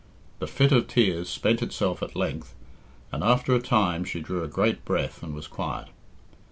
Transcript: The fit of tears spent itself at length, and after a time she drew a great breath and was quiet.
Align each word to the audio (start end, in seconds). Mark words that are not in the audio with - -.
The 0.39 0.47
fit 0.47 0.71
of 0.71 0.87
tears 0.87 1.29
spent 1.29 1.61
itself 1.61 2.01
at 2.01 2.15
length, 2.15 2.55
and 3.11 3.23
after 3.23 3.53
a 3.53 3.61
time 3.61 4.03
she 4.03 4.19
drew 4.19 4.43
a 4.43 4.47
great 4.47 4.83
breath 4.83 5.21
and 5.21 5.35
was 5.35 5.45
quiet. 5.45 5.89